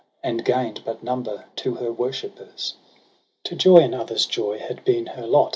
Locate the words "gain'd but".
0.43-1.03